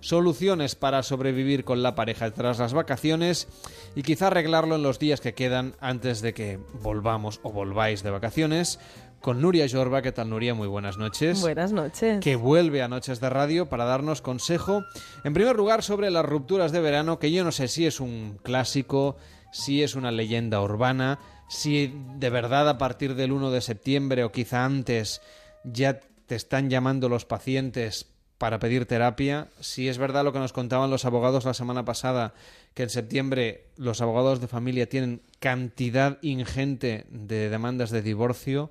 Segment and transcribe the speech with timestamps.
[0.00, 3.48] soluciones para sobrevivir con la pareja tras las vacaciones
[3.94, 8.10] y quizá arreglarlo en los días que quedan antes de que volvamos o volváis de
[8.10, 8.78] vacaciones
[9.20, 10.02] con Nuria Jorba.
[10.02, 10.54] ¿Qué tal, Nuria?
[10.54, 11.40] Muy buenas noches.
[11.40, 12.20] Buenas noches.
[12.20, 14.84] Que vuelve a Noches de Radio para darnos consejo,
[15.24, 18.38] en primer lugar, sobre las rupturas de verano, que yo no sé si es un
[18.42, 19.16] clásico,
[19.50, 24.30] si es una leyenda urbana, si de verdad a partir del 1 de septiembre o
[24.30, 25.22] quizá antes
[25.64, 28.13] ya te están llamando los pacientes
[28.44, 32.34] para pedir terapia, si es verdad lo que nos contaban los abogados la semana pasada,
[32.74, 38.70] que en septiembre los abogados de familia tienen cantidad ingente de demandas de divorcio.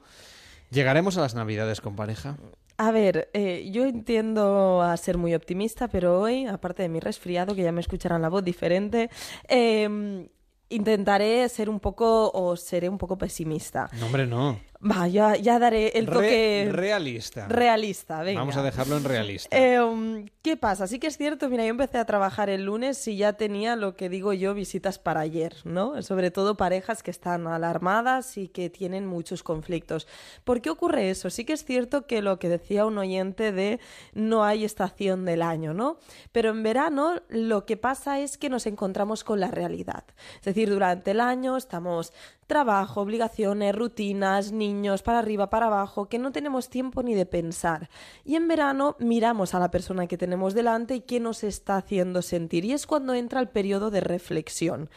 [0.70, 2.38] ¿Llegaremos a las Navidades con pareja?
[2.78, 7.56] A ver, eh, yo entiendo a ser muy optimista, pero hoy, aparte de mi resfriado,
[7.56, 9.10] que ya me escucharán la voz diferente,
[9.48, 10.30] eh,
[10.70, 13.90] intentaré ser un poco o seré un poco pesimista.
[14.00, 14.60] No, hombre, no.
[14.86, 16.70] Va, ya, ya daré el toque...
[16.72, 17.48] realista.
[17.48, 18.42] Realista, venga.
[18.42, 19.56] Vamos a dejarlo en realista.
[19.58, 20.88] Eh, ¿Qué pasa?
[20.88, 23.96] Sí que es cierto, mira, yo empecé a trabajar el lunes y ya tenía lo
[23.96, 26.02] que digo yo, visitas para ayer, ¿no?
[26.02, 30.06] Sobre todo parejas que están alarmadas y que tienen muchos conflictos.
[30.44, 31.30] ¿Por qué ocurre eso?
[31.30, 33.80] Sí que es cierto que lo que decía un oyente de
[34.14, 35.98] no hay estación del año, ¿no?
[36.34, 40.04] Pero en verano lo que pasa es que nos encontramos con la realidad.
[40.40, 42.12] Es decir, durante el año estamos
[42.48, 44.73] trabajo, obligaciones, rutinas, niños,
[45.04, 47.90] para arriba, para abajo, que no tenemos tiempo ni de pensar.
[48.24, 52.22] Y en verano miramos a la persona que tenemos delante y qué nos está haciendo
[52.22, 52.66] sentir.
[52.66, 54.90] Y es cuando entra el periodo de reflexión,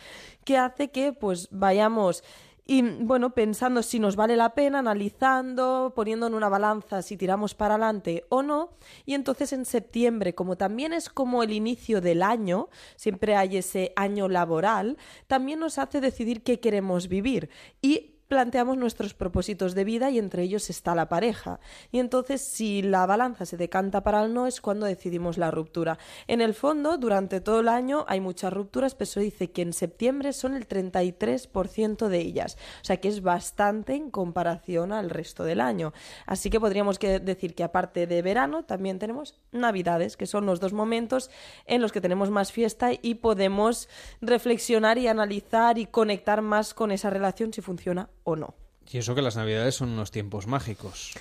[0.44, 2.22] que hace que pues vayamos
[2.68, 7.54] y bueno, pensando si nos vale la pena, analizando, poniendo en una balanza si tiramos
[7.54, 8.70] para adelante o no.
[9.04, 13.92] Y entonces en septiembre, como también es como el inicio del año, siempre hay ese
[13.94, 17.50] año laboral, también nos hace decidir qué queremos vivir.
[17.80, 21.60] Y planteamos nuestros propósitos de vida y entre ellos está la pareja.
[21.92, 25.98] Y entonces si la balanza se decanta para el no es cuando decidimos la ruptura.
[26.26, 29.72] En el fondo, durante todo el año hay muchas rupturas, pero eso dice que en
[29.72, 32.56] septiembre son el 33% de ellas.
[32.82, 35.92] O sea que es bastante en comparación al resto del año.
[36.26, 40.72] Así que podríamos decir que aparte de verano también tenemos navidades, que son los dos
[40.72, 41.30] momentos
[41.66, 43.88] en los que tenemos más fiesta y podemos
[44.20, 48.54] reflexionar y analizar y conectar más con esa relación si funciona o no.
[48.92, 51.14] Y eso que las navidades son unos tiempos mágicos.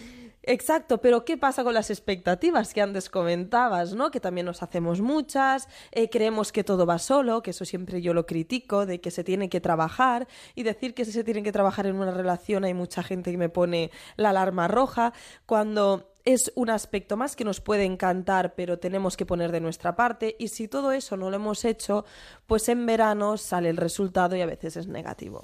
[0.48, 4.12] Exacto, pero ¿qué pasa con las expectativas que antes comentabas, ¿no?
[4.12, 8.14] Que también nos hacemos muchas, eh, creemos que todo va solo, que eso siempre yo
[8.14, 11.88] lo critico, de que se tiene que trabajar y decir que se tiene que trabajar
[11.88, 15.14] en una relación hay mucha gente que me pone la alarma roja,
[15.48, 19.96] cuando es un aspecto más que nos puede encantar, pero tenemos que poner de nuestra
[19.96, 22.06] parte y si todo eso no lo hemos hecho,
[22.46, 25.42] pues en verano sale el resultado y a veces es negativo.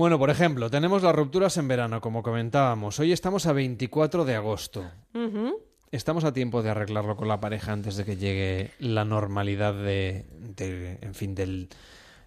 [0.00, 2.98] Bueno, por ejemplo, tenemos las rupturas en verano, como comentábamos.
[2.98, 4.90] Hoy estamos a 24 de agosto.
[5.92, 10.24] Estamos a tiempo de arreglarlo con la pareja antes de que llegue la normalidad de,
[11.02, 11.68] en fin, del,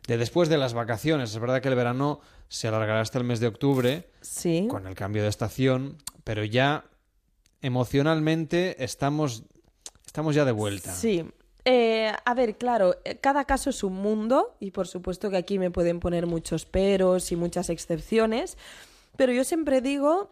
[0.06, 1.32] de después de las vacaciones.
[1.32, 4.68] Es verdad que el verano se alargará hasta el mes de octubre sí.
[4.70, 6.86] con el cambio de estación, pero ya
[7.64, 9.46] emocionalmente estamos,
[10.06, 10.94] estamos ya de vuelta.
[10.94, 11.26] Sí,
[11.66, 15.60] eh, a ver, claro, eh, cada caso es un mundo y por supuesto que aquí
[15.60, 18.58] me pueden poner muchos peros y muchas excepciones,
[19.16, 20.32] pero yo siempre digo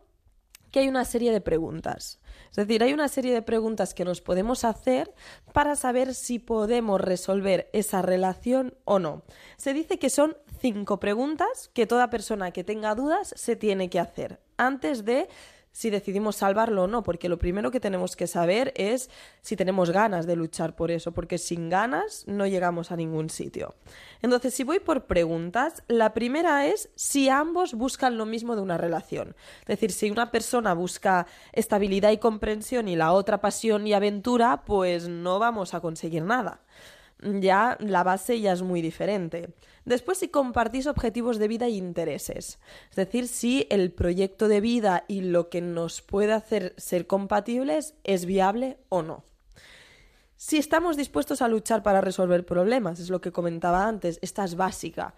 [0.71, 2.19] que hay una serie de preguntas.
[2.49, 5.13] Es decir, hay una serie de preguntas que nos podemos hacer
[5.53, 9.23] para saber si podemos resolver esa relación o no.
[9.55, 13.99] Se dice que son cinco preguntas que toda persona que tenga dudas se tiene que
[13.99, 15.29] hacer antes de
[15.71, 19.09] si decidimos salvarlo o no, porque lo primero que tenemos que saber es
[19.41, 23.75] si tenemos ganas de luchar por eso, porque sin ganas no llegamos a ningún sitio.
[24.21, 28.77] Entonces, si voy por preguntas, la primera es si ambos buscan lo mismo de una
[28.77, 29.35] relación.
[29.61, 34.63] Es decir, si una persona busca estabilidad y comprensión y la otra pasión y aventura,
[34.65, 36.61] pues no vamos a conseguir nada
[37.21, 39.53] ya la base ya es muy diferente.
[39.85, 42.59] Después, si compartís objetivos de vida y intereses,
[42.89, 47.95] es decir, si el proyecto de vida y lo que nos puede hacer ser compatibles
[48.03, 49.23] es viable o no.
[50.35, 54.55] Si estamos dispuestos a luchar para resolver problemas, es lo que comentaba antes, esta es
[54.55, 55.13] básica.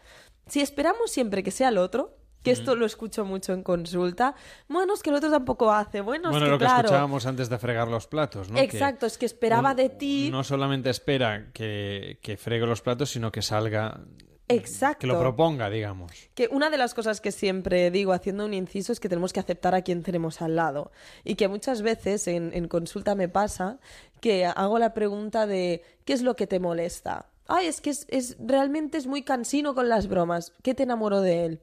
[0.47, 4.35] Si esperamos siempre que sea el otro, que esto lo escucho mucho en consulta.
[4.67, 6.01] Bueno, es que el otro tampoco hace.
[6.01, 6.87] Bueno, es que, lo que claro.
[6.87, 8.59] escuchábamos antes de fregar los platos, ¿no?
[8.59, 10.29] Exacto, es que esperaba de ti.
[10.31, 14.01] No solamente espera que, que fregue los platos, sino que salga.
[14.49, 14.99] Exacto.
[14.99, 16.11] Que lo proponga, digamos.
[16.35, 19.39] Que una de las cosas que siempre digo haciendo un inciso es que tenemos que
[19.39, 20.91] aceptar a quien tenemos al lado.
[21.23, 23.79] Y que muchas veces en, en consulta me pasa
[24.19, 27.29] que hago la pregunta de ¿qué es lo que te molesta?
[27.47, 30.53] Ay, es que es, es realmente es muy cansino con las bromas.
[30.61, 31.61] ¿Qué te enamoró de él?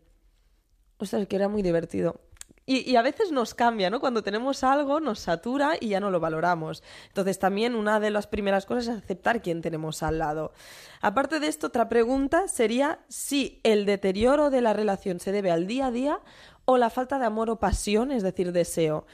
[1.00, 2.20] O sea, que era muy divertido.
[2.66, 3.98] Y, a veces nos cambia, ¿no?
[3.98, 6.84] Cuando tenemos algo nos satura y ya no lo valoramos.
[7.08, 10.52] Entonces también una de las primeras cosas es aceptar quién tenemos al lado.
[11.00, 15.66] Aparte de esto, otra pregunta sería si el deterioro de la relación se debe al
[15.66, 16.20] día a día
[16.64, 19.04] o la falta de amor o pasión, es decir, deseo.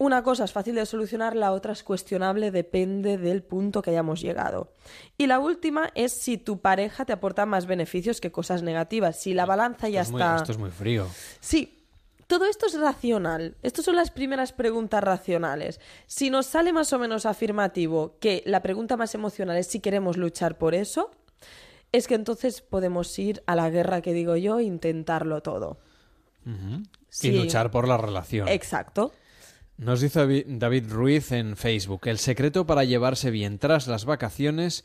[0.00, 4.22] Una cosa es fácil de solucionar, la otra es cuestionable, depende del punto que hayamos
[4.22, 4.72] llegado.
[5.18, 9.20] Y la última es si tu pareja te aporta más beneficios que cosas negativas.
[9.20, 10.36] Si la balanza ya está.
[10.36, 11.06] esto es muy frío.
[11.40, 11.84] Sí,
[12.26, 13.56] todo esto es racional.
[13.62, 15.80] Estas son las primeras preguntas racionales.
[16.06, 20.16] Si nos sale más o menos afirmativo que la pregunta más emocional es si queremos
[20.16, 21.10] luchar por eso,
[21.92, 25.78] es que entonces podemos ir a la guerra que digo yo e intentarlo todo.
[27.20, 28.48] Y luchar por la relación.
[28.48, 29.12] Exacto.
[29.80, 34.84] Nos dice David Ruiz en Facebook, el secreto para llevarse bien tras las vacaciones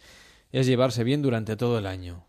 [0.53, 2.23] es llevarse bien durante todo el año.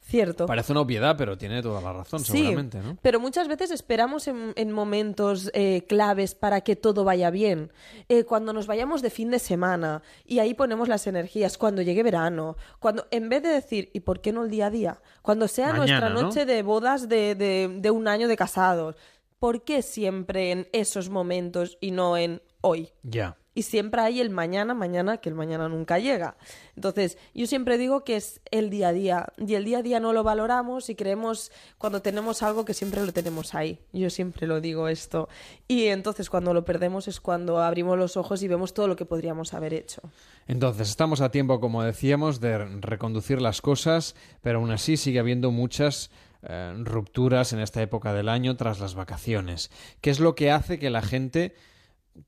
[0.00, 0.46] Cierto.
[0.46, 2.98] Parece una obviedad, pero tiene toda la razón, seguramente, ¿no?
[3.00, 7.70] Pero muchas veces esperamos en, momentos eh, claves para que todo vaya bien.
[8.08, 12.02] Eh, cuando nos vayamos de fin de semana y ahí ponemos las energías, cuando llegue
[12.02, 15.00] verano, cuando en vez de decir, ¿y por qué no el día a día?
[15.22, 18.96] Cuando sea nuestra noche de bodas de, de un año de casados.
[19.40, 22.90] ¿Por qué siempre en esos momentos y no en hoy?
[23.02, 26.36] Ya y siempre hay el mañana, mañana, que el mañana nunca llega.
[26.76, 29.98] Entonces, yo siempre digo que es el día a día y el día a día
[29.98, 33.80] no lo valoramos y creemos cuando tenemos algo que siempre lo tenemos ahí.
[33.92, 35.28] Yo siempre lo digo esto.
[35.66, 39.04] Y entonces cuando lo perdemos es cuando abrimos los ojos y vemos todo lo que
[39.04, 40.00] podríamos haber hecho.
[40.46, 45.50] Entonces, estamos a tiempo, como decíamos, de reconducir las cosas, pero aún así sigue habiendo
[45.50, 46.10] muchas
[46.42, 49.70] eh, rupturas en esta época del año tras las vacaciones.
[50.00, 51.54] ¿Qué es lo que hace que la gente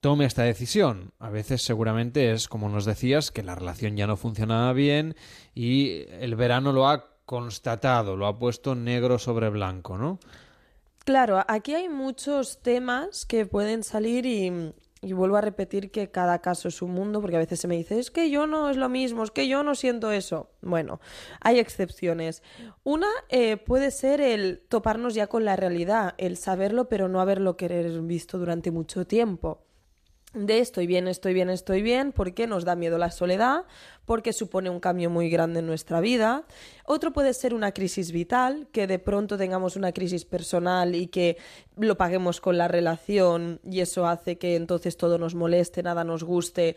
[0.01, 1.13] tome esta decisión.
[1.19, 5.17] A veces seguramente es, como nos decías, que la relación ya no funcionaba bien
[5.55, 10.19] y el verano lo ha constatado, lo ha puesto negro sobre blanco, ¿no?
[11.05, 14.73] Claro, aquí hay muchos temas que pueden salir y,
[15.11, 17.99] vuelvo a repetir que cada caso es un mundo, porque a veces se me dice,
[17.99, 20.51] es que yo no es lo mismo, es que yo no siento eso.
[20.61, 21.01] Bueno,
[21.41, 22.43] hay excepciones.
[22.85, 27.57] Una eh, puede ser el toparnos ya con la realidad, el saberlo pero no haberlo
[27.57, 29.65] querer visto durante mucho tiempo
[30.35, 33.65] de estoy bien, estoy bien, estoy bien, porque nos da miedo la soledad,
[34.07, 36.45] porque supone un cambio muy grande en nuestra vida.
[36.85, 41.37] Otro puede ser una crisis vital, que de pronto tengamos una crisis personal y que
[41.77, 46.25] lo paguemos con la relación y eso hace que entonces todo nos moleste, nada nos
[46.25, 46.77] guste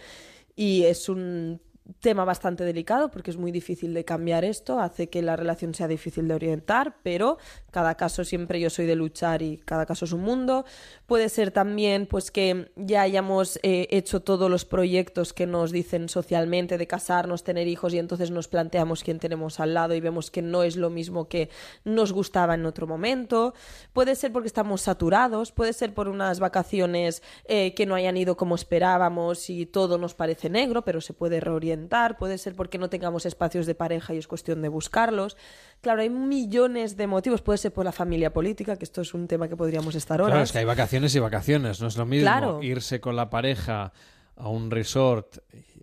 [0.55, 1.61] y es un
[1.99, 5.87] tema bastante delicado porque es muy difícil de cambiar esto, hace que la relación sea
[5.87, 7.37] difícil de orientar, pero
[7.71, 10.65] cada caso siempre yo soy de luchar y cada caso es un mundo.
[11.05, 16.09] Puede ser también pues que ya hayamos eh, hecho todos los proyectos que nos dicen
[16.09, 20.31] socialmente de casarnos, tener hijos y entonces nos planteamos quién tenemos al lado y vemos
[20.31, 21.49] que no es lo mismo que
[21.83, 23.53] nos gustaba en otro momento.
[23.93, 28.37] Puede ser porque estamos saturados, puede ser por unas vacaciones eh, que no hayan ido
[28.37, 31.74] como esperábamos y todo nos parece negro, pero se puede reorientar
[32.17, 35.37] puede ser porque no tengamos espacios de pareja y es cuestión de buscarlos.
[35.81, 39.27] Claro, hay millones de motivos, puede ser por la familia política, que esto es un
[39.27, 40.33] tema que podríamos estar horas.
[40.33, 43.93] Claro, es que hay vacaciones y vacaciones, no es lo mismo irse con la pareja
[44.35, 45.37] a un resort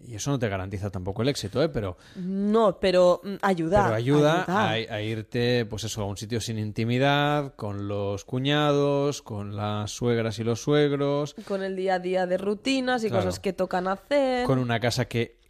[0.07, 1.69] y eso no te garantiza tampoco el éxito, ¿eh?
[1.69, 3.85] Pero no, pero mm, ayuda.
[3.85, 9.57] Pero ayuda, A, irte, pues eso, a un sitio sin intimidad, con los cuñados, con
[9.57, 13.53] las suegras y los suegros, con el día a día de rutinas y cosas que
[13.53, 15.42] tocan hacer, con una casa que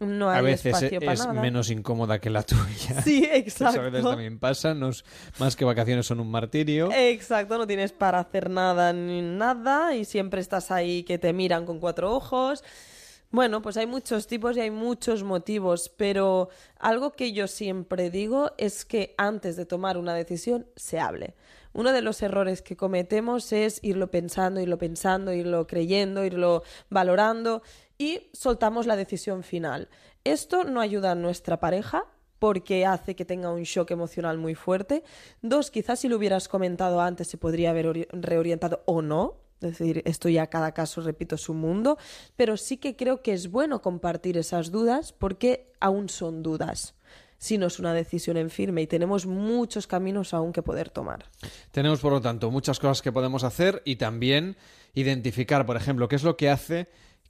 [0.00, 3.02] no hay a veces espacio es menos incómoda que la tuya.
[3.02, 3.80] Sí, exacto.
[3.80, 4.74] a veces también pasa,
[5.38, 6.90] más que vacaciones son un martirio.
[6.92, 11.66] Exacto, no tienes para hacer nada ni nada y siempre estás ahí que te miran
[11.66, 12.62] con cuatro ojos.
[13.30, 18.52] Bueno, pues hay muchos tipos y hay muchos motivos, pero algo que yo siempre digo
[18.56, 21.34] es que antes de tomar una decisión se hable.
[21.74, 27.62] Uno de los errores que cometemos es irlo pensando, irlo pensando, irlo creyendo, irlo valorando
[27.98, 29.88] y soltamos la decisión final.
[30.24, 32.04] Esto no ayuda a nuestra pareja
[32.38, 35.02] porque hace que tenga un shock emocional muy fuerte.
[35.42, 39.40] Dos, quizás si lo hubieras comentado antes se podría haber reorientado o no.
[39.60, 41.98] Es decir, esto ya cada caso, repito, es un mundo,
[42.36, 46.94] pero sí que creo que es bueno compartir esas dudas porque aún son dudas
[47.38, 51.30] si no es una decisión en firme y tenemos muchos caminos aún que poder tomar.
[51.70, 54.56] Tenemos, por lo tanto, muchas cosas que podemos hacer y también
[54.94, 56.88] identificar, por ejemplo, qué es lo que hace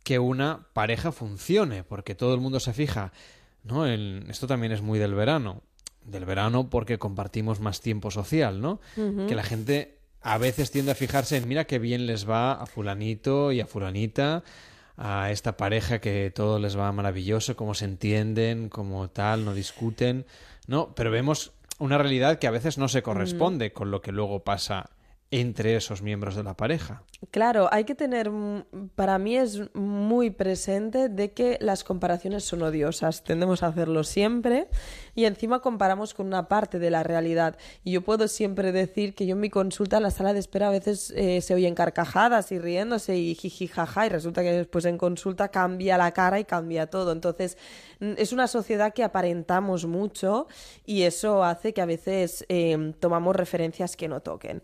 [0.08, 3.12] que una pareja funcione, porque todo el mundo se fija,
[3.62, 3.84] ¿no?
[3.84, 5.60] esto también es muy del verano,
[6.02, 8.80] del verano porque compartimos más tiempo social, ¿no?
[8.94, 12.64] Que la gente a veces tiende a fijarse en, mira qué bien les va a
[12.64, 14.44] fulanito y a fulanita,
[14.96, 20.24] a esta pareja que todo les va maravilloso, cómo se entienden, cómo tal, no discuten,
[20.66, 20.94] ¿no?
[20.94, 24.88] Pero vemos una realidad que a veces no se corresponde con lo que luego pasa
[25.30, 27.02] entre esos miembros de la pareja.
[27.30, 28.30] Claro, hay que tener,
[28.94, 34.68] para mí es muy presente de que las comparaciones son odiosas, tendemos a hacerlo siempre
[35.14, 37.58] y encima comparamos con una parte de la realidad.
[37.84, 40.68] Y yo puedo siempre decir que yo en mi consulta en la sala de espera
[40.68, 44.86] a veces eh, se oyen carcajadas y riéndose y jiji jaja y resulta que después
[44.86, 47.12] en consulta cambia la cara y cambia todo.
[47.12, 47.58] Entonces
[48.00, 50.46] es una sociedad que aparentamos mucho
[50.86, 54.62] y eso hace que a veces eh, tomamos referencias que no toquen.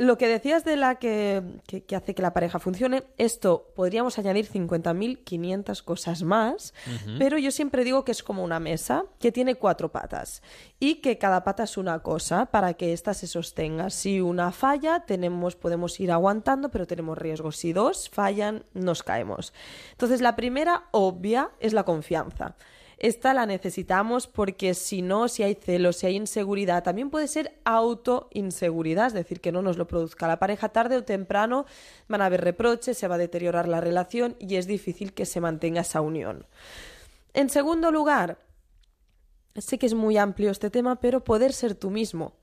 [0.00, 1.42] Lo que decías de la que,
[1.94, 6.72] hace que la pareja funcione, esto podríamos añadir 50.500 cosas más,
[7.18, 10.42] pero yo siempre digo que es como una mesa que tiene cuatro patas
[10.78, 13.90] y que cada pata es una cosa para que ésta se sostenga.
[13.90, 17.58] Si una falla, tenemos, podemos ir aguantando, pero tenemos riesgos.
[17.58, 19.52] Si dos fallan, nos caemos.
[19.90, 22.56] Entonces, la primera, obvia, es la confianza.
[23.00, 27.58] Esta la necesitamos porque si no, si hay celos, si hay inseguridad, también puede ser
[27.64, 31.64] autoinseguridad, es decir, que no nos lo produzca la pareja tarde o temprano,
[32.08, 35.40] van a haber reproches, se va a deteriorar la relación y es difícil que se
[35.40, 36.44] mantenga esa unión.
[37.32, 38.36] En segundo lugar,
[39.56, 42.34] sé que es muy amplio este tema, pero poder ser tú mismo.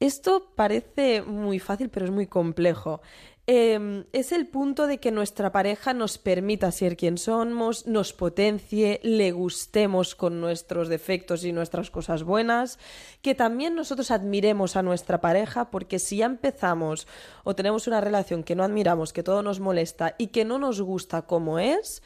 [0.00, 3.00] Esto parece muy fácil, pero es muy complejo.
[3.46, 9.00] Em, es el punto de que nuestra pareja nos permita ser quien somos, nos potencie,
[9.02, 12.78] le gustemos con nuestros defectos y nuestras cosas buenas,
[13.20, 17.06] que también nosotros admiremos a nuestra pareja, porque si ya empezamos
[17.42, 20.80] o tenemos una relación que no admiramos, que todo nos molesta y que no nos
[20.80, 22.02] gusta como es,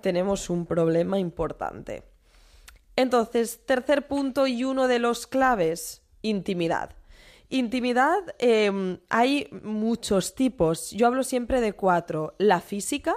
[0.00, 2.02] tenemos un problema importante.
[2.96, 6.96] Entonces, tercer punto y uno de los claves, intimidad.
[7.50, 10.90] Intimidad, em, hay muchos tipos.
[10.90, 12.34] Yo hablo siempre de cuatro.
[12.38, 13.14] La física,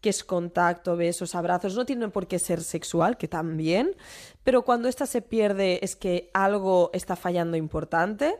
[0.00, 3.96] que es contacto, besos, abrazos, no tiene por qué ser sexual, que también,
[4.44, 8.36] pero cuando esta se pierde es que algo está fallando importante.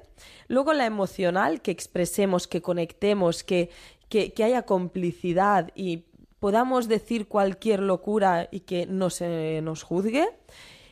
[0.49, 3.71] Luego la emocional, que expresemos, que conectemos, que,
[4.09, 6.05] que, que haya complicidad y
[6.41, 10.29] podamos decir cualquier locura y que no se nos juzgue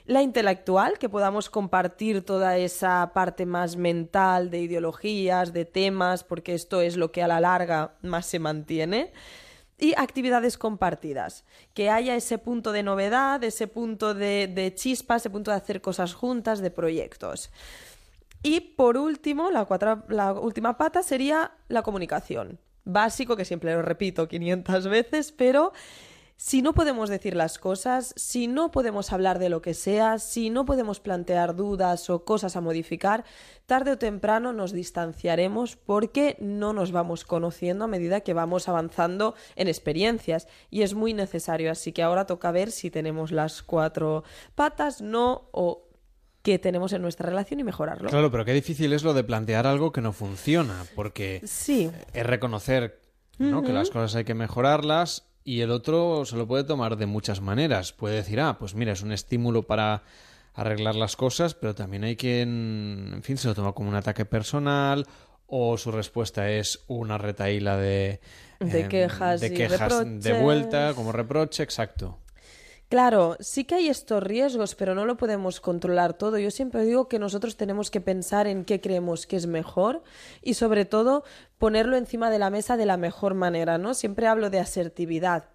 [0.07, 6.55] la intelectual, que podamos compartir toda esa parte más mental de ideologías, de temas, porque
[6.55, 9.13] esto es lo que a la larga más se mantiene.
[9.79, 11.45] Y actividades compartidas,
[11.75, 16.15] que haya ese punto de novedad, ese punto de, chispa, ese punto de hacer cosas
[16.15, 17.51] juntas, de proyectos.
[18.43, 19.67] Y por último, la,
[20.09, 22.59] la última pata sería la comunicación.
[22.85, 25.73] Básico, que siempre lo repito 500 veces, pero
[26.37, 30.51] si no podemos decir las cosas, si no podemos hablar de lo que sea, si
[30.51, 33.25] no podemos plantear dudas o cosas a modificar,
[33.65, 39.35] tarde o temprano nos distanciaremos porque no nos vamos conociendo a medida que vamos avanzando
[39.57, 41.71] en experiencias y es muy necesario.
[41.71, 44.23] Así que ahora toca ver si tenemos las cuatro
[44.55, 45.89] patas, no o
[46.43, 48.11] que tenemos en nuestra relación y mejorarlo.
[48.11, 51.91] Claro, pero qué difícil es lo de plantear algo que no funciona, porque sí.
[52.13, 53.01] es reconocer
[53.39, 57.41] que las cosas hay que mejorarlas y el otro se lo puede tomar de muchas
[57.41, 57.93] maneras.
[57.93, 60.03] Puede decir, ah, pues mira, es un estímulo para
[60.55, 64.25] arreglar las cosas, pero también hay quien, en fin, se lo toma como un ataque
[64.25, 65.07] personal
[65.47, 68.21] o su respuesta es una retaíla de,
[68.59, 72.19] de em, quejas, de, quejas de vuelta, como reproche, exacto.
[72.89, 76.39] Claro, sí que hay estos riesgos, pero no lo podemos controlar todo.
[76.39, 80.05] Yo siempre digo que nosotros tenemos que pensar en qué creemos que es mejor
[80.41, 81.25] y sobre todo
[81.59, 83.93] ponerlo encima de la mesa de la mejor manera, ¿no?
[83.95, 85.47] Siempre hablo de asertividad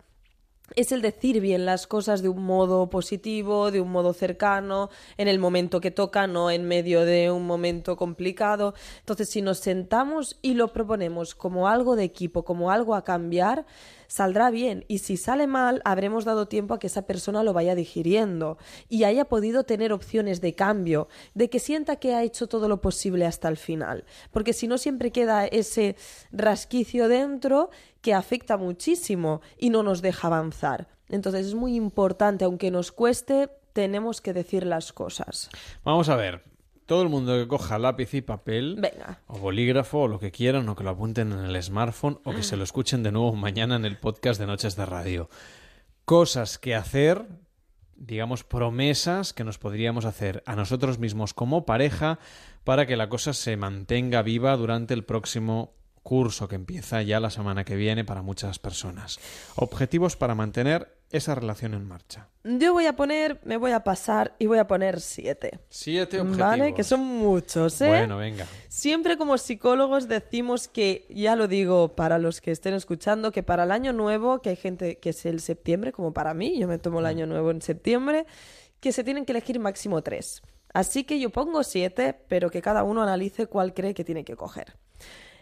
[0.75, 5.27] es el decir bien las cosas de un modo positivo, de un modo cercano, en
[5.27, 8.73] el momento que toca, no en medio de un momento complicado.
[8.99, 13.65] Entonces, si nos sentamos y lo proponemos como algo de equipo, como algo a cambiar,
[14.11, 17.75] saldrá bien y si sale mal habremos dado tiempo a que esa persona lo vaya
[17.75, 18.57] digiriendo
[18.89, 22.81] y haya podido tener opciones de cambio, de que sienta que ha hecho todo lo
[22.81, 25.95] posible hasta el final, porque si no siempre queda ese
[26.33, 27.69] rasquicio dentro
[28.01, 30.89] que afecta muchísimo y no nos deja avanzar.
[31.07, 35.49] Entonces es muy importante, aunque nos cueste, tenemos que decir las cosas.
[35.85, 36.43] Vamos a ver,
[36.91, 38.85] todo el mundo que coja lápiz y papel,
[39.27, 42.43] o bolígrafo, o lo que quieran, o que lo apunten en el smartphone, o que
[42.43, 45.29] se lo escuchen de nuevo mañana en el podcast de Noches de Radio.
[46.03, 47.25] Cosas que hacer,
[47.95, 52.19] digamos, promesas que nos podríamos hacer a nosotros mismos como pareja
[52.65, 57.29] para que la cosa se mantenga viva durante el próximo curso que empieza ya la
[57.29, 59.19] semana que viene para muchas personas.
[59.55, 62.29] Objetivos para mantener esa relación en marcha.
[62.43, 65.59] Yo voy a poner, me voy a pasar y voy a poner siete.
[65.69, 66.49] Siete objetivos.
[66.49, 67.87] Vale, que son muchos, ¿eh?
[67.87, 68.47] Bueno, venga.
[68.69, 73.65] Siempre como psicólogos decimos que, ya lo digo para los que estén escuchando, que para
[73.65, 76.77] el año nuevo, que hay gente que es el septiembre, como para mí, yo me
[76.77, 77.09] tomo el mm.
[77.09, 78.25] año nuevo en septiembre,
[78.79, 80.41] que se tienen que elegir máximo tres.
[80.73, 84.37] Así que yo pongo siete, pero que cada uno analice cuál cree que tiene que
[84.37, 84.77] coger.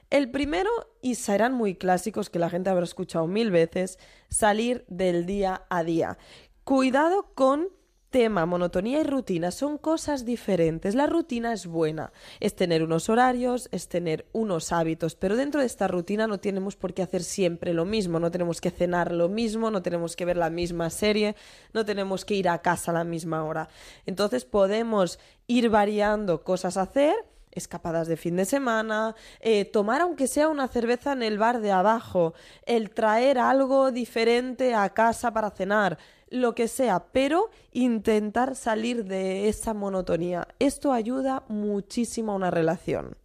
[0.10, 0.70] El primero,
[1.02, 4.00] y serán muy clásicos que la gente habrá escuchado mil veces,
[4.30, 6.18] salir del día a día.
[6.64, 7.70] Cuidado con
[8.10, 10.96] tema, monotonía y rutina son cosas diferentes.
[10.96, 15.68] La rutina es buena, es tener unos horarios, es tener unos hábitos, pero dentro de
[15.68, 19.30] esta rutina no tenemos por qué hacer siempre lo mismo, no tenemos que cenar lo
[19.30, 21.36] mismo, no tenemos que ver la misma serie,
[21.74, 23.70] no tenemos que ir a casa a la misma hora.
[24.08, 27.14] Entonces podemos ir variando cosas a hacer
[27.52, 31.72] escapadas de fin de semana, eh, tomar aunque sea una cerveza en el bar de
[31.72, 32.34] abajo,
[32.66, 35.98] el traer algo diferente a casa para cenar,
[36.30, 40.48] lo que sea, pero intentar salir de esa monotonía.
[40.60, 43.18] Esto ayuda muchísimo a una relación.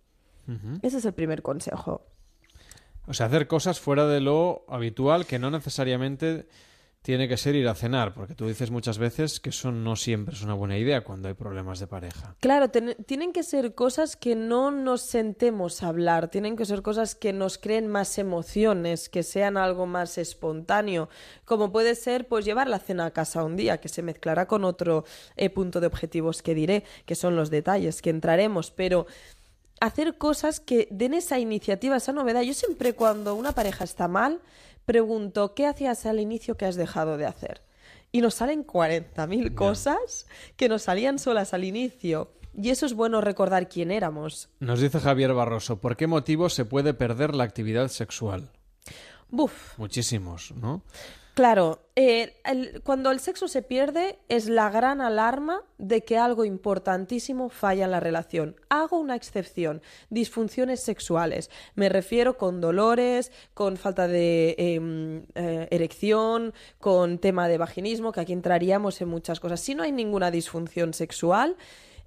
[0.83, 2.03] Ese es el primer consejo.
[3.07, 6.47] O sea, hacer cosas fuera de lo habitual que no necesariamente
[7.05, 10.35] tiene que ser ir a cenar, porque tú dices muchas veces que eso no siempre
[10.35, 12.35] es una buena idea cuando hay problemas de pareja.
[12.41, 17.15] Claro, tienen que ser cosas que no nos sentemos a hablar, tienen que ser cosas
[17.15, 21.11] que nos creen más emociones, que sean algo más espontáneo,
[21.45, 24.65] como puede ser pues llevar la cena a casa un día, que se mezclará con
[24.65, 25.05] otro
[25.37, 29.07] eh, punto de objetivos que diré, que son los detalles, que entraremos, pero
[29.79, 32.41] hacer cosas que den esa iniciativa, esa novedad.
[32.41, 34.41] Yo siempre cuando una pareja está mal,
[34.85, 37.63] pregunto, ¿qué hacías al inicio que has dejado de hacer?
[38.13, 40.27] Y nos salen 40.000 cosas
[40.57, 42.31] que nos salían solas al inicio.
[42.57, 44.49] Y eso es bueno recordar quién éramos.
[44.61, 48.51] Nos dice Javier Barroso, ¿por qué motivo se puede perder la actividad sexual?
[49.29, 49.77] Buf.
[49.79, 50.83] Muchísimos, ¿no?
[51.35, 52.33] Claro, eh,
[52.85, 57.91] cuando el sexo se pierde es la gran alarma de que algo importantísimo falla en
[57.91, 58.55] la relación.
[58.69, 61.51] Hago una excepción, disfunciones sexuales.
[61.75, 68.21] Me refiero con dolores, con falta de em, eh, erección, con tema de vaginismo, que
[68.21, 69.61] aquí entraríamos en muchas cosas.
[69.61, 71.57] Si no hay ninguna disfunción sexual,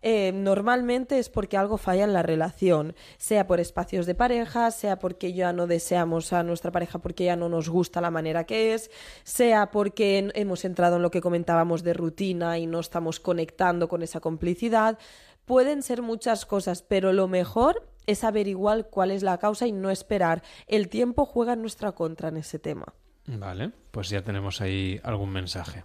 [0.01, 5.00] eh, normalmente es porque algo falla en la relación, sea por espacios de pareja, sea
[5.00, 8.74] porque ya no deseamos a nuestra pareja porque ya no nos gusta la manera que
[8.74, 8.92] es,
[9.24, 14.04] sea porque hemos entrado en lo que comentábamos de rutina y no estamos conectando con
[14.04, 14.98] esa complicidad.
[15.46, 19.89] Pueden ser muchas cosas, pero lo mejor es averiguar cuál es la causa y no
[19.89, 20.43] esperar.
[20.67, 22.93] El tiempo juega en nuestra contra en ese tema.
[23.28, 25.84] Vale, pues ya tenemos ahí algún mensaje.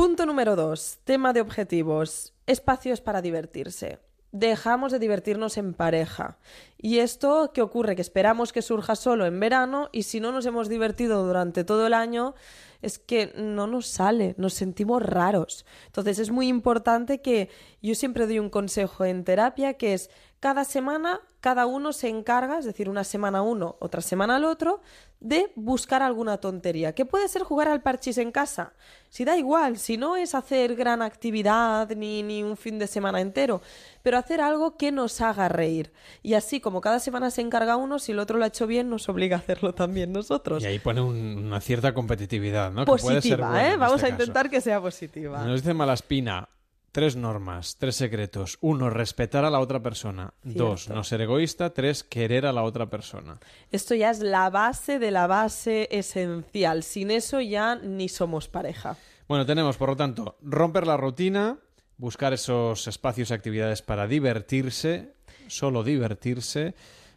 [0.00, 2.32] Punto número dos, tema de objetivos.
[2.46, 3.98] Espacios para divertirse.
[4.32, 6.38] Dejamos de divertirnos en pareja.
[6.78, 7.96] ¿Y esto qué ocurre?
[7.96, 11.86] Que esperamos que surja solo en verano y si no nos hemos divertido durante todo
[11.86, 12.34] el año,
[12.80, 15.66] es que no nos sale, nos sentimos raros.
[15.88, 17.50] Entonces es muy importante que
[17.82, 20.08] yo siempre doy un consejo en terapia que es
[20.40, 24.80] cada semana cada uno se encarga, es decir, una semana uno, otra semana al otro,
[25.20, 26.94] de buscar alguna tontería.
[26.94, 28.72] ¿Qué puede ser jugar al parchís en casa?
[29.08, 33.20] Si da igual, si no es hacer gran actividad ni, ni un fin de semana
[33.20, 33.60] entero,
[34.02, 35.92] pero hacer algo que nos haga reír.
[36.22, 38.88] Y así como cada semana se encarga uno, si el otro lo ha hecho bien,
[38.88, 40.62] nos obliga a hacerlo también nosotros.
[40.62, 42.84] Y ahí pone una cierta competitividad, ¿no?
[42.84, 43.76] Positiva, ¿eh?
[43.76, 45.44] Vamos este a intentar que sea positiva.
[45.44, 46.48] Nos dice Malaspina,
[46.92, 48.58] Tres normas, tres secretos.
[48.60, 50.34] Uno, respetar a la otra persona.
[50.42, 51.72] Dos, no ser egoísta.
[51.72, 53.38] Tres, querer a la otra persona.
[53.70, 56.82] Esto ya es la base de la base esencial.
[56.82, 58.96] Sin eso ya ni somos pareja.
[59.28, 61.58] Bueno, tenemos, por lo tanto, romper la rutina,
[61.96, 65.14] buscar esos espacios y actividades para divertirse,
[65.46, 66.74] solo divertirse.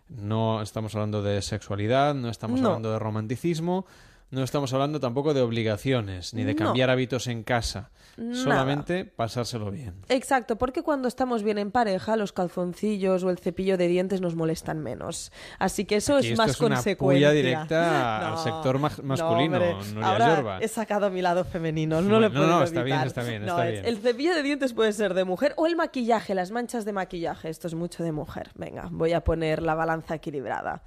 [0.08, 3.88] No estamos hablando de sexualidad, no estamos hablando de romanticismo,
[4.34, 7.92] no estamos hablando tampoco de obligaciones, ni de cambiar hábitos en casa.
[8.34, 9.94] Solamente pasárselo bien.
[10.10, 14.36] Exacto, porque cuando estamos bien en pareja, los calzoncillos o el cepillo de dientes nos
[14.36, 15.32] molestan menos.
[15.60, 17.30] Así que eso es más es consecuencia.
[17.30, 19.60] Una directa al sector masculino.
[19.94, 23.24] No, Ahora he sacado mi lado femenino, no le puedo No, no, está bien, está
[23.24, 23.86] bien, está bien.
[23.86, 27.50] El cepillo de dientes puede ser de mujer o el maquillaje, las manchas de maquillaje.
[27.50, 28.50] Esto es mucho de mujer.
[28.56, 30.82] Venga, voy a poner la balanza equilibrada.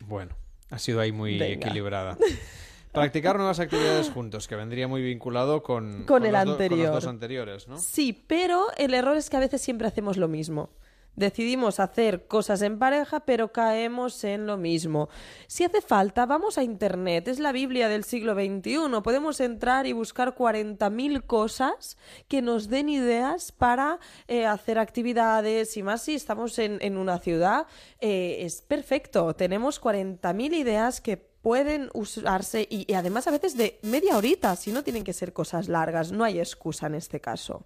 [0.00, 0.36] Bueno,
[0.70, 2.16] ha sido ahí muy equilibrada.
[2.92, 6.86] Practicar nuevas actividades juntos, que vendría muy vinculado con, con, el anterior.
[6.86, 7.76] los dos anteriores, ¿no?
[7.78, 10.70] Sí, pero el error es que a veces siempre hacemos lo mismo.
[11.16, 15.08] Decidimos hacer cosas en pareja, pero caemos en lo mismo.
[15.46, 17.26] Si hace falta, vamos a Internet.
[17.28, 19.00] Es la Biblia del siglo XXI.
[19.02, 21.96] Podemos entrar y buscar 40.000 cosas
[22.28, 23.98] que nos den ideas para
[24.28, 27.66] eh, hacer actividades y más si estamos en, una ciudad.
[28.00, 29.34] Eh, es perfecto.
[29.34, 34.82] Tenemos 40.000 ideas que pueden usarse y, además a veces de media horita, si no
[34.82, 37.64] tienen que ser cosas largas, no hay excusa en este caso.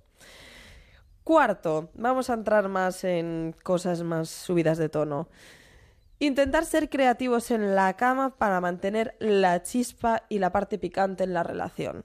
[1.24, 5.28] Cuarto, vamos a entrar más en cosas más subidas de tono.
[6.18, 11.34] Intentar ser creativos en la cama para mantener la chispa y la parte picante en
[11.34, 12.04] la relación.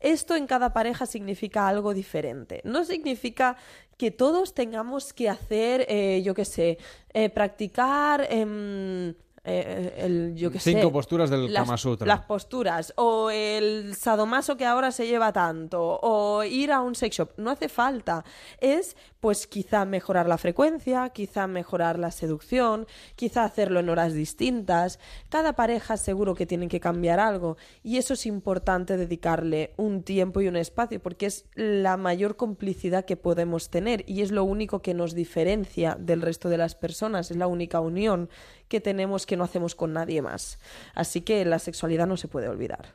[0.00, 2.60] esto en cada pareja significa algo diferente.
[2.64, 3.56] No significa
[3.96, 6.78] que todos tengamos que hacer, eh, yo qué sé,
[7.14, 8.26] eh, practicar...
[8.30, 9.14] em,
[9.48, 12.06] eh, el, yo qué Cinco sé, posturas del las, Kama Sutra.
[12.06, 17.16] Las posturas, o el sadomaso que ahora se lleva tanto, o ir a un sex
[17.16, 17.30] shop.
[17.38, 18.24] No hace falta.
[18.60, 24.98] Es, pues, quizá mejorar la frecuencia, quizá mejorar la seducción, quizá hacerlo en horas distintas.
[25.28, 27.56] Cada pareja seguro que tiene que cambiar algo.
[27.82, 33.06] Y eso es importante dedicarle un tiempo y un espacio, porque es la mayor complicidad
[33.06, 37.30] que podemos tener y es lo único que nos diferencia del resto de las personas.
[37.30, 38.28] Es la única unión
[38.68, 40.58] que tenemos que no hacemos con nadie más.
[40.94, 42.94] Así que la sexualidad no se puede olvidar.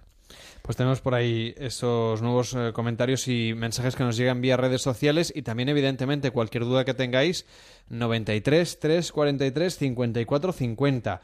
[0.62, 4.82] Pues tenemos por ahí esos nuevos eh, comentarios y mensajes que nos llegan vía redes
[4.82, 7.46] sociales y también, evidentemente, cualquier duda que tengáis,
[7.90, 11.22] 93 343 54 50.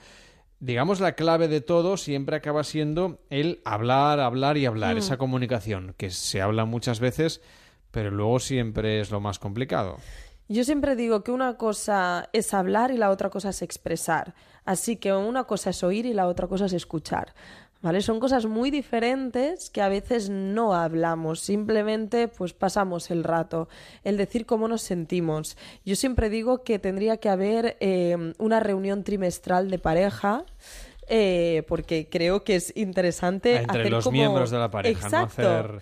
[0.59, 5.95] Digamos, la clave de todo siempre acaba siendo el hablar, hablar y hablar, esa comunicación,
[5.95, 7.41] que se habla muchas veces,
[7.91, 9.99] pero luego siempre es lo más complicado.
[10.49, 14.33] Yo siempre digo que una cosa es hablar y la otra cosa es expresar.
[14.65, 17.33] Así que una cosa es oír y la otra cosa es escuchar.
[17.81, 18.01] ¿Vale?
[18.01, 23.69] Son cosas muy diferentes que a veces no hablamos, simplemente pues pasamos el rato,
[24.03, 25.55] el decir cómo nos sentimos.
[25.85, 30.43] Yo siempre digo que tendría que haber eh, una reunión trimestral de pareja.
[31.11, 35.09] eh, porque creo que es interesante Ah, Entre hacer los como- miembros de la pareja,
[35.09, 35.23] ¿no?
[35.23, 35.81] Exacto Hacer-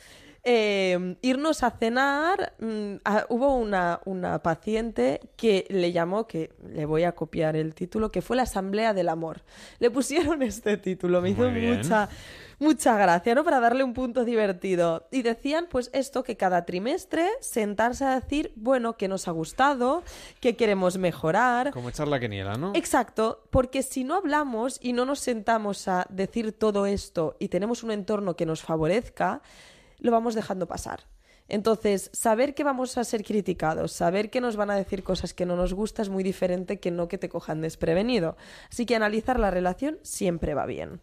[0.50, 2.54] eh, irnos a cenar.
[2.60, 7.76] mm, ah, hubo una, una paciente que le llamó, que le voy a copiar el
[7.76, 9.42] título, que fue la Asamblea del Amor.
[9.80, 12.08] Le pusieron este título, me hizo mucha,
[12.60, 13.44] mucha gracia, ¿no?
[13.44, 15.10] Para darle un punto divertido.
[15.12, 20.02] Y decían, pues, esto, que cada trimestre sentarse a decir, bueno, que nos ha gustado,
[20.40, 21.72] que queremos mejorar.
[21.72, 22.72] Como echar la quiniela, ¿no?
[22.74, 27.84] Exacto, porque si no hablamos y no nos sentamos a decir todo esto y tenemos
[27.84, 29.42] un entorno que nos favorezca,
[30.00, 31.02] lo vamos dejando pasar.
[31.50, 35.46] Entonces, saber que vamos a ser criticados, saber que nos van a decir cosas que
[35.46, 38.36] no nos gusta es muy diferente que no que te cojan desprevenido.
[38.70, 41.00] Así que analizar la relación siempre va bien.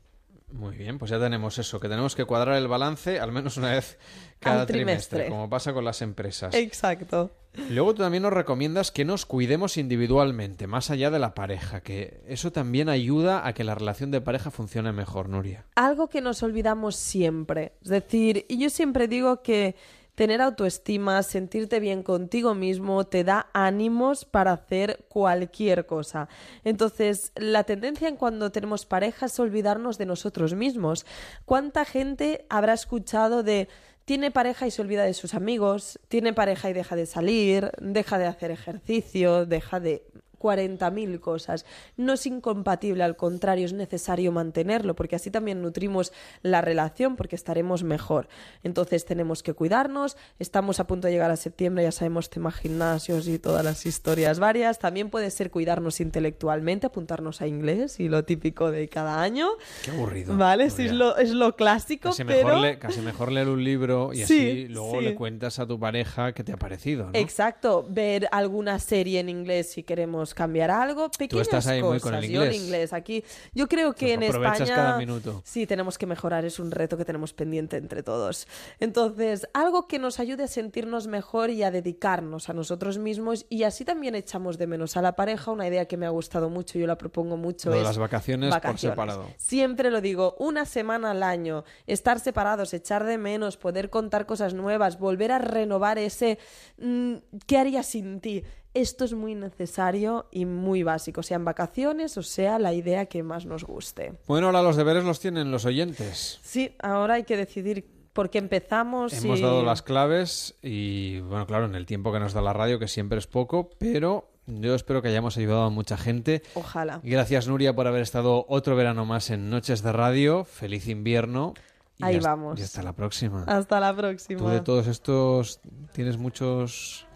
[0.53, 3.73] Muy bien, pues ya tenemos eso, que tenemos que cuadrar el balance al menos una
[3.73, 3.99] vez
[4.39, 6.55] cada trimestre, como pasa con las empresas.
[6.55, 7.33] Exacto.
[7.71, 12.23] Luego tú también nos recomiendas que nos cuidemos individualmente, más allá de la pareja, que
[12.27, 15.65] eso también ayuda a que la relación de pareja funcione mejor, Nuria.
[15.77, 17.73] algo que nos olvidamos siempre.
[17.83, 19.77] Es decir, y yo siempre digo que
[20.15, 26.29] tener autoestima, sentirte bien contigo mismo, te da ánimos para hacer cualquier cosa.
[26.65, 31.07] Entonces, la tendencia en cuando tenemos pareja es olvidarnos de nosotros mismos.
[31.45, 33.69] ¿Cuánta gente habrá escuchado de
[34.05, 38.19] tiene pareja y se olvida de sus amigos, tiene pareja y deja de salir, deja
[38.19, 40.07] de hacer ejercicio, deja de
[40.45, 41.65] 40.000 cosas.
[41.97, 47.35] No es incompatible, al contrario, es necesario mantenerlo, porque así también nutrimos la relación, porque
[47.37, 48.29] estaremos mejor.
[48.63, 53.27] Entonces tenemos que cuidarnos, estamos a punto de llegar a septiembre, ya sabemos tema gimnasios
[53.27, 54.79] y todas las historias varias.
[54.79, 59.49] También puede ser cuidarnos intelectualmente, apuntarnos a inglés y lo típico de cada año.
[59.85, 60.37] Qué aburrido.
[60.37, 62.49] Vale, sí, es lo, es lo clásico, Casi pero...
[62.49, 65.05] mejor, le- casi mejor leer un libro y Sí, así luego sí.
[65.05, 67.11] le cuentas a tu pareja qué te ha parecido, ¿no?
[67.15, 72.03] Exacto, ver alguna serie en inglés si queremos cambiar algo, pequeñas estás ahí muy cosas.
[72.03, 72.93] con el Yo el inglés.
[72.93, 75.43] aquí, yo creo que en España cada minuto.
[75.45, 78.47] sí tenemos que mejorar, es un reto que tenemos pendiente entre todos.
[78.81, 83.63] Entonces, algo que nos ayude a sentirnos mejor y a dedicarnos a nosotros mismos y
[83.63, 85.51] así también echamos de menos a la pareja.
[85.51, 88.55] Una idea que me ha gustado mucho, yo la propongo mucho Lo de las vacaciones
[88.57, 89.27] por separado.
[89.37, 94.55] Siempre lo digo, una semana al año, estar separados, echar de menos, poder contar cosas
[94.55, 96.39] nuevas, volver a renovar ese
[96.79, 97.15] mm,
[97.47, 98.45] ¿qué haría sin ti?
[98.75, 103.47] Esto es muy necesario y muy básico, sean vacaciones o sea la idea que más
[103.47, 104.15] nos guste.
[104.27, 106.41] Bueno, ahora los deberes los tienen los oyentes.
[106.43, 109.13] Sí, ahora hay que decidir por qué empezamos.
[109.13, 112.53] Hemos y- dado las claves y, bueno, claro, en el tiempo que nos da la
[112.53, 116.43] radio, que siempre es poco, pero yo espero que hayamos ayudado a mucha gente.
[116.55, 117.01] Ojalá.
[117.03, 120.45] Gracias, Nuria, por haber estado otro verano más en Noches de Radio.
[120.45, 121.55] Feliz invierno.
[121.97, 122.59] Y Ahí hasta- vamos.
[122.59, 123.45] Y hasta la próxima.
[123.47, 124.41] Hasta la próxima.
[124.41, 125.61] ¿Tú de todos estos
[125.93, 127.07] tienes muchos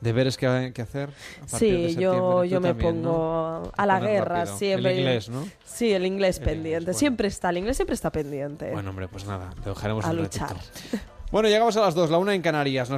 [0.00, 1.10] deberes que, que hacer?
[1.42, 3.08] a partir de Sí, yo, yo me también, ¿no?
[3.12, 4.56] pongo Te a la guerra rápido.
[4.58, 4.92] siempre.
[4.92, 5.48] El inglés, ¿no?
[5.64, 6.68] Sí, el inglés El pendiente.
[6.68, 6.98] inglés, bueno.
[6.98, 8.70] Siempre está, el inglés siempre está pendiente.
[8.72, 10.48] Bueno, hombre, pues nada, te dejaremos a un luchar.
[10.54, 10.98] ratito.
[11.30, 12.88] Bueno, llegamos a las dos, la una en Canarias.
[12.88, 12.88] Nos